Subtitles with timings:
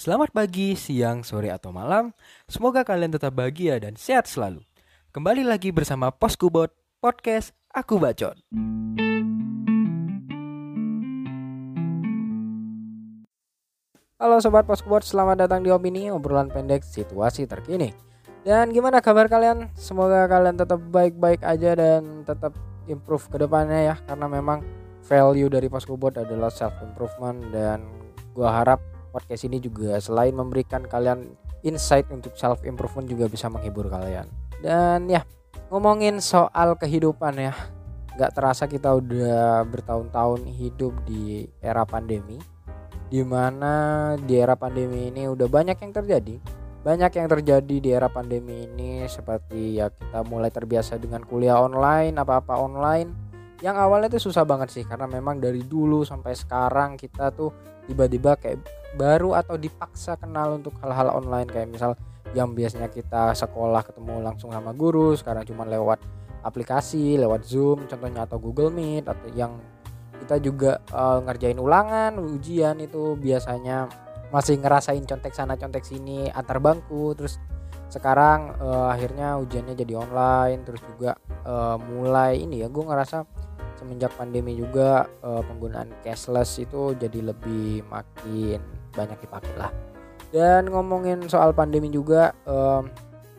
[0.00, 2.16] Selamat pagi, siang, sore, atau malam.
[2.48, 4.64] Semoga kalian tetap bahagia dan sehat selalu.
[5.12, 6.72] Kembali lagi bersama Poskubot
[7.04, 8.32] Podcast Aku Bacot.
[14.16, 17.92] Halo Sobat Poskubot, selamat datang di Opini, obrolan pendek situasi terkini.
[18.40, 19.68] Dan gimana kabar kalian?
[19.76, 22.56] Semoga kalian tetap baik-baik aja dan tetap
[22.88, 24.64] improve ke depannya ya Karena memang
[25.04, 27.84] value dari Poskubot adalah self improvement Dan
[28.32, 28.80] gua harap
[29.10, 31.34] podcast ini juga selain memberikan kalian
[31.66, 34.30] insight untuk self improvement juga bisa menghibur kalian.
[34.62, 35.26] Dan ya
[35.68, 37.54] ngomongin soal kehidupan ya
[38.14, 42.36] nggak terasa kita udah bertahun-tahun hidup di era pandemi
[43.10, 46.36] di mana di era pandemi ini udah banyak yang terjadi.
[46.80, 52.16] Banyak yang terjadi di era pandemi ini seperti ya kita mulai terbiasa dengan kuliah online
[52.16, 53.29] apa-apa online
[53.60, 57.52] yang awalnya tuh susah banget sih karena memang dari dulu sampai sekarang kita tuh
[57.84, 58.64] tiba-tiba kayak
[58.96, 61.48] baru atau dipaksa kenal untuk hal-hal online.
[61.48, 61.90] Kayak misal
[62.32, 65.98] yang biasanya kita sekolah ketemu langsung sama guru sekarang cuma lewat
[66.40, 69.60] aplikasi lewat Zoom contohnya atau Google Meet atau yang
[70.24, 73.88] kita juga uh, ngerjain ulangan ujian itu biasanya
[74.30, 77.12] masih ngerasain contek sana contek sini antar bangku.
[77.18, 77.36] Terus
[77.90, 83.26] sekarang uh, akhirnya ujiannya jadi online terus juga uh, mulai ini ya gue ngerasa
[83.80, 88.60] semenjak pandemi juga uh, penggunaan cashless itu jadi lebih makin
[88.92, 89.72] banyak dipakai lah.
[90.28, 92.92] Dan ngomongin soal pandemi juga um,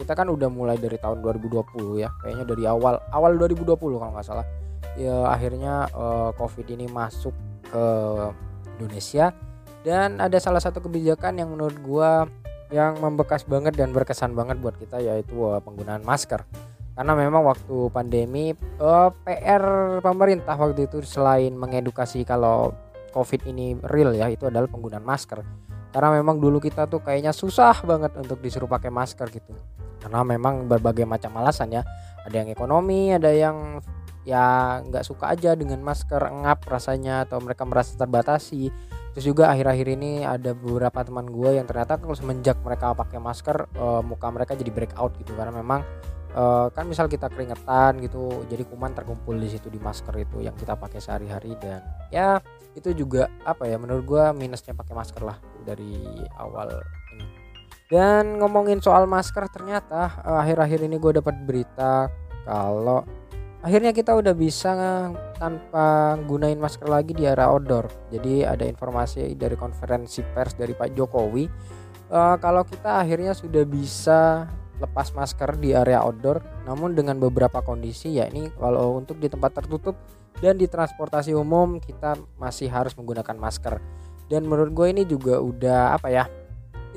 [0.00, 4.26] kita kan udah mulai dari tahun 2020 ya kayaknya dari awal awal 2020 kalau nggak
[4.26, 4.46] salah.
[4.96, 7.36] Ya akhirnya uh, covid ini masuk
[7.68, 7.84] ke
[8.80, 9.36] Indonesia.
[9.82, 12.30] Dan ada salah satu kebijakan yang menurut gua
[12.72, 16.40] yang membekas banget dan berkesan banget buat kita yaitu uh, penggunaan masker
[16.92, 19.64] karena memang waktu pandemi uh, PR
[20.04, 22.76] pemerintah waktu itu selain mengedukasi kalau
[23.12, 25.40] covid ini real ya itu adalah penggunaan masker.
[25.92, 29.52] Karena memang dulu kita tuh kayaknya susah banget untuk disuruh pakai masker gitu.
[30.00, 31.84] Karena memang berbagai macam alasan ya.
[32.24, 33.80] Ada yang ekonomi ada yang
[34.22, 38.72] ya nggak suka aja dengan masker ngap rasanya atau mereka merasa terbatasi.
[39.12, 43.68] Terus juga akhir-akhir ini ada beberapa teman gue yang ternyata kalau semenjak mereka pakai masker
[43.76, 45.36] uh, muka mereka jadi breakout gitu.
[45.36, 45.84] Karena memang
[46.36, 50.56] uh, kan misal kita keringetan gitu jadi kuman terkumpul di situ di masker itu yang
[50.56, 51.80] kita pakai sehari-hari dan
[52.12, 52.40] ya
[52.72, 56.00] itu juga apa ya menurut gue minusnya pakai masker lah dari
[56.40, 56.80] awal
[57.16, 57.26] ini.
[57.92, 62.08] Dan ngomongin soal masker ternyata uh, akhir-akhir ini gue dapat berita
[62.48, 63.04] kalau
[63.60, 64.72] akhirnya kita udah bisa
[65.36, 67.92] tanpa gunain masker lagi di area outdoor.
[68.08, 71.44] Jadi ada informasi dari konferensi pers dari Pak Jokowi
[72.12, 74.48] uh, kalau kita akhirnya sudah bisa
[74.82, 79.62] lepas masker di area outdoor namun dengan beberapa kondisi ya ini kalau untuk di tempat
[79.62, 79.94] tertutup
[80.42, 83.78] dan di transportasi umum kita masih harus menggunakan masker.
[84.26, 86.24] Dan menurut gue ini juga udah apa ya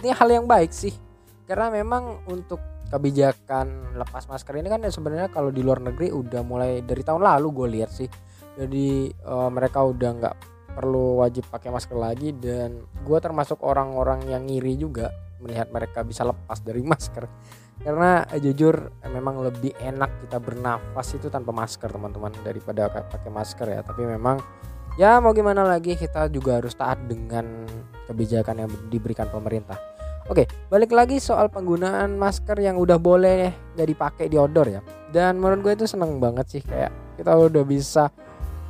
[0.00, 0.96] ini hal yang baik sih.
[1.44, 2.56] Karena memang untuk
[2.88, 7.48] kebijakan lepas masker ini kan sebenarnya kalau di luar negeri udah mulai dari tahun lalu
[7.52, 8.08] gue lihat sih.
[8.56, 10.36] Jadi uh, mereka udah nggak
[10.74, 15.12] perlu wajib pakai masker lagi dan gue termasuk orang-orang yang ngiri juga
[15.44, 17.28] melihat mereka bisa lepas dari masker
[17.82, 23.30] karena eh, jujur eh, memang lebih enak kita bernafas itu tanpa masker teman-teman daripada pakai
[23.32, 24.38] masker ya tapi memang
[24.94, 27.66] ya mau gimana lagi kita juga harus taat dengan
[28.06, 34.32] kebijakan yang diberikan pemerintah Oke, balik lagi soal penggunaan masker yang udah boleh gak dipakai
[34.32, 34.80] di outdoor ya.
[35.12, 36.88] Dan menurut gue itu seneng banget sih kayak
[37.20, 38.08] kita udah bisa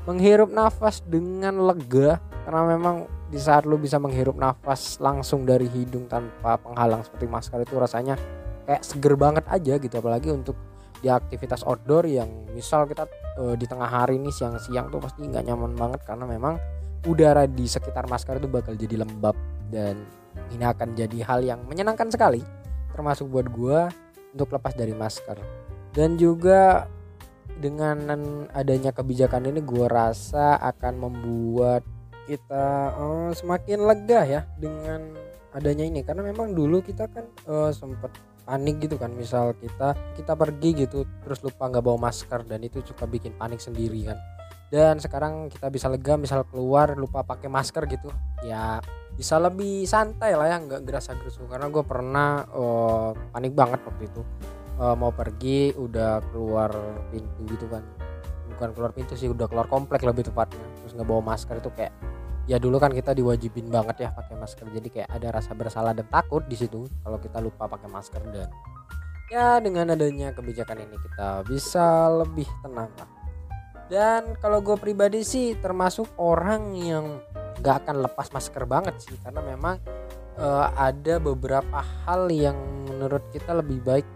[0.03, 6.11] menghirup nafas dengan lega karena memang di saat lu bisa menghirup nafas langsung dari hidung
[6.11, 8.19] tanpa penghalang seperti masker itu rasanya
[8.65, 10.57] kayak seger banget aja gitu apalagi untuk
[11.05, 13.05] di aktivitas outdoor yang misal kita
[13.37, 16.57] e, di tengah hari ini siang-siang tuh pasti nggak nyaman banget karena memang
[17.05, 19.37] udara di sekitar masker itu bakal jadi lembab
[19.69, 20.01] dan
[20.49, 22.41] ini akan jadi hal yang menyenangkan sekali
[22.95, 23.91] termasuk buat gua
[24.35, 25.39] untuk lepas dari masker.
[25.95, 26.87] Dan juga
[27.59, 27.99] dengan
[28.51, 31.83] adanya kebijakan ini gua rasa akan membuat
[32.27, 35.15] kita oh, semakin lega ya dengan
[35.55, 36.03] adanya ini.
[36.07, 38.11] Karena memang dulu kita kan uh, sempet
[38.45, 39.11] panik gitu kan.
[39.17, 43.59] Misal kita kita pergi gitu terus lupa nggak bawa masker dan itu suka bikin panik
[43.59, 44.19] sendiri kan.
[44.69, 48.11] Dan sekarang kita bisa lega misal keluar lupa pakai masker gitu
[48.43, 48.83] ya
[49.15, 54.11] bisa lebih santai lah ya nggak gerasa gerusu karena gue pernah uh, panik banget waktu
[54.11, 54.23] itu.
[54.75, 56.75] Uh, mau pergi udah keluar
[57.15, 57.87] pintu gitu kan.
[58.55, 60.67] Bukan keluar pintu sih udah keluar komplek lebih tepatnya.
[60.83, 61.95] Terus nggak bawa masker itu kayak
[62.45, 64.67] ya dulu kan kita diwajibin banget ya pakai masker.
[64.69, 68.23] Jadi kayak ada rasa bersalah dan takut di situ kalau kita lupa pakai masker.
[68.29, 68.49] Dan
[69.33, 73.11] ya dengan adanya kebijakan ini kita bisa lebih tenang lah.
[73.85, 77.21] Dan kalau gue pribadi sih termasuk orang yang
[77.61, 79.17] nggak akan lepas masker banget sih.
[79.21, 79.81] Karena memang
[80.37, 82.57] uh, ada beberapa hal yang
[82.89, 84.07] menurut kita lebih baik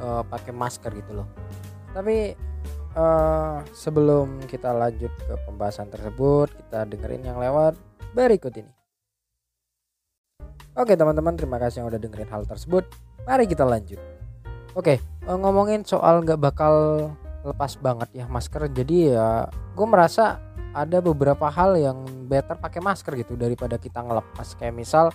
[0.00, 1.28] uh, pakai masker gitu loh.
[1.92, 2.36] Tapi
[2.98, 7.78] uh, sebelum kita lanjut ke pembahasan tersebut kita dengerin yang lewat
[8.12, 8.72] berikut ini.
[10.78, 12.86] Oke teman-teman terima kasih yang udah dengerin hal tersebut.
[13.26, 13.98] Mari kita lanjut.
[14.74, 16.74] Oke ngomongin soal nggak bakal
[17.46, 20.42] lepas banget ya masker Jadi ya gue merasa
[20.74, 24.54] ada beberapa hal yang better pakai masker gitu daripada kita ngelepas.
[24.58, 25.06] Kayak misal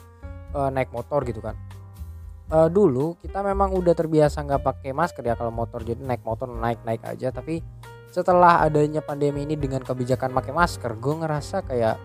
[0.56, 1.56] uh, naik motor gitu kan
[2.53, 6.45] uh, dulu kita memang udah terbiasa nggak pakai masker ya kalau motor jadi naik motor
[6.47, 7.33] naik naik aja.
[7.33, 7.59] Tapi
[8.13, 11.97] setelah adanya pandemi ini dengan kebijakan pakai masker gue ngerasa kayak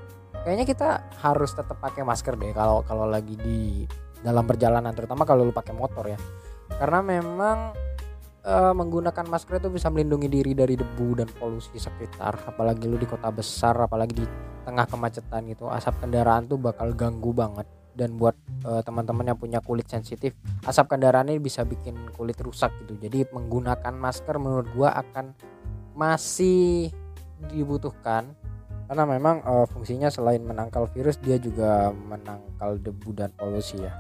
[0.43, 0.89] kayaknya kita
[1.21, 3.85] harus tetap pakai masker deh kalau kalau lagi di
[4.25, 6.19] dalam perjalanan terutama kalau lu pakai motor ya.
[6.69, 7.73] Karena memang
[8.45, 13.09] e, menggunakan masker itu bisa melindungi diri dari debu dan polusi sekitar apalagi lu di
[13.09, 14.27] kota besar apalagi di
[14.69, 19.59] tengah kemacetan gitu asap kendaraan tuh bakal ganggu banget dan buat uh, teman-teman yang punya
[19.59, 22.95] kulit sensitif asap kendaraan ini bisa bikin kulit rusak gitu.
[23.03, 25.35] Jadi menggunakan masker menurut gua akan
[25.99, 26.95] masih
[27.50, 28.39] dibutuhkan
[28.87, 33.93] karena memang uh, fungsinya selain menangkal virus dia juga menangkal debu dan polusi ya.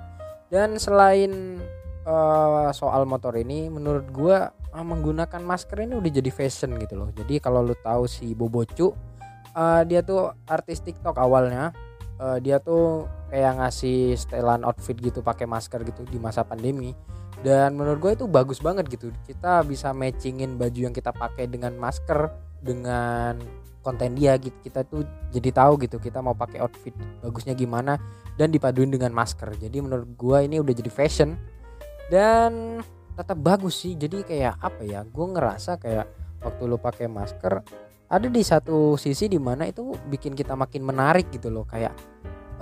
[0.48, 1.58] Dan selain
[2.06, 7.10] uh, soal motor ini menurut gua uh, menggunakan masker ini udah jadi fashion gitu loh.
[7.10, 8.94] Jadi kalau lu tahu si Bobocu
[9.52, 11.74] uh, dia tuh artis TikTok awalnya
[12.18, 16.92] uh, dia tuh kayak ngasih setelan outfit gitu pakai masker gitu di masa pandemi.
[17.38, 19.14] Dan menurut gue itu bagus banget gitu.
[19.22, 23.38] Kita bisa matchingin baju yang kita pakai dengan masker dengan
[23.82, 24.54] konten dia gitu.
[24.58, 27.94] Kita tuh jadi tahu gitu kita mau pakai outfit bagusnya gimana
[28.34, 29.54] dan dipaduin dengan masker.
[29.54, 31.38] Jadi menurut gue ini udah jadi fashion
[32.10, 32.82] dan
[33.14, 33.94] tetap bagus sih.
[33.94, 36.06] Jadi kayak apa ya gue ngerasa kayak
[36.42, 37.62] waktu lu pakai masker
[38.08, 41.92] ada di satu sisi di mana itu bikin kita makin menarik gitu loh kayak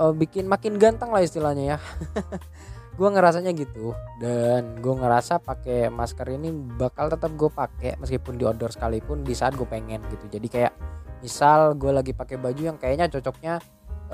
[0.02, 1.78] uh, bikin makin ganteng lah istilahnya ya.
[2.96, 3.92] Gue ngerasanya gitu
[4.24, 6.48] dan gue ngerasa pakai masker ini
[6.80, 10.32] bakal tetap gue pakai meskipun di outdoor sekalipun di saat gue pengen gitu.
[10.32, 10.72] Jadi kayak
[11.20, 13.60] misal gue lagi pakai baju yang kayaknya cocoknya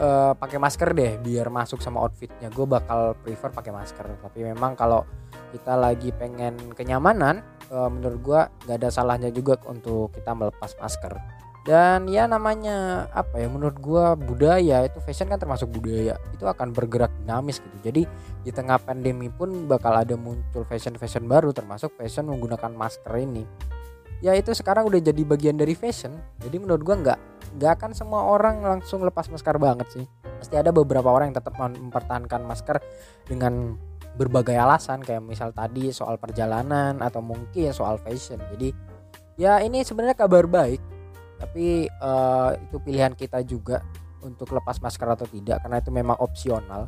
[0.03, 2.51] uh, pakai masker deh biar masuk sama outfitnya.
[2.51, 4.19] Gue bakal prefer pakai masker.
[4.19, 5.07] Tapi memang kalau
[5.55, 7.39] kita lagi pengen kenyamanan
[7.73, 11.17] uh, menurut gue gak ada salahnya juga untuk kita melepas masker.
[11.63, 16.75] Dan ya namanya apa ya menurut gua budaya itu fashion kan termasuk budaya itu akan
[16.75, 17.79] bergerak dinamis gitu.
[17.87, 18.03] Jadi
[18.43, 23.47] di tengah pandemi pun bakal ada muncul fashion fashion baru termasuk fashion menggunakan masker ini.
[24.19, 26.19] Ya itu sekarang udah jadi bagian dari fashion.
[26.43, 27.19] Jadi menurut gua nggak
[27.63, 30.07] nggak akan semua orang langsung lepas masker banget sih.
[30.43, 32.83] Pasti ada beberapa orang yang tetap mempertahankan masker
[33.31, 33.79] dengan
[34.17, 38.41] berbagai alasan kayak misal tadi soal perjalanan atau mungkin soal fashion.
[38.57, 38.73] Jadi
[39.41, 40.81] ya ini sebenarnya kabar baik
[41.41, 43.83] tapi uh, itu pilihan kita juga
[44.23, 46.87] untuk lepas masker atau tidak karena itu memang opsional.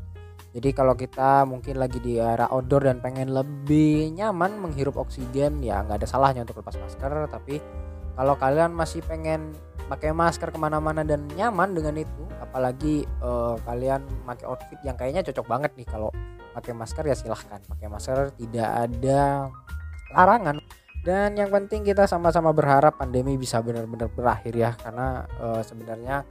[0.55, 5.83] Jadi kalau kita mungkin lagi di area outdoor dan pengen lebih nyaman menghirup oksigen ya
[5.83, 7.11] nggak ada salahnya untuk lepas masker.
[7.27, 7.59] Tapi
[8.15, 9.51] kalau kalian masih pengen
[9.91, 15.27] pakai masker ke mana-mana dan nyaman dengan itu apalagi uh, kalian pakai outfit yang kayaknya
[15.27, 16.09] cocok banget nih kalau
[16.55, 17.59] pakai masker ya silahkan.
[17.67, 19.51] Pakai masker tidak ada
[20.15, 20.63] larangan.
[21.05, 26.25] Dan yang penting kita sama-sama berharap pandemi bisa benar-benar berakhir ya karena uh, sebenarnya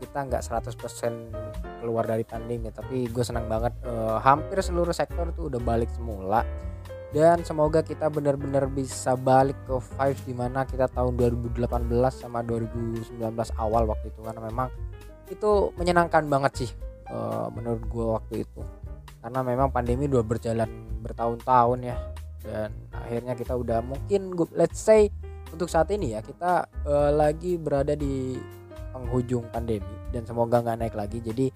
[0.00, 5.52] kita nggak 100% keluar dari pandemi tapi gue senang banget uh, hampir seluruh sektor tuh
[5.52, 6.40] udah balik semula.
[7.14, 11.70] Dan semoga kita benar-benar bisa balik ke vibes di mana kita tahun 2018
[12.10, 13.22] sama 2019
[13.54, 14.66] awal waktu itu karena memang
[15.30, 16.70] itu menyenangkan banget sih
[17.08, 18.60] uh, menurut gue waktu itu
[19.24, 20.68] karena memang pandemi udah berjalan
[21.00, 21.96] bertahun-tahun ya.
[22.44, 25.08] Dan akhirnya kita udah mungkin let's say
[25.48, 28.36] untuk saat ini ya kita uh, lagi berada di
[28.92, 31.18] penghujung pandemi dan semoga nggak naik lagi.
[31.24, 31.46] Jadi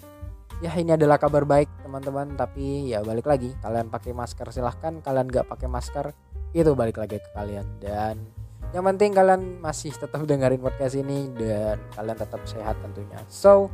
[0.65, 2.35] ya ini adalah kabar baik teman-teman.
[2.35, 4.99] Tapi ya balik lagi kalian pakai masker silahkan.
[5.05, 6.11] Kalian nggak pakai masker
[6.57, 7.67] itu balik lagi ke kalian.
[7.79, 8.25] Dan
[8.73, 13.21] yang penting kalian masih tetap dengerin podcast ini dan kalian tetap sehat tentunya.
[13.29, 13.69] So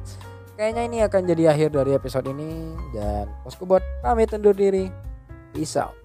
[0.55, 2.75] kayaknya ini akan jadi akhir dari episode ini.
[2.95, 4.91] Dan Poskobot pamit undur diri.
[5.55, 6.04] Peace out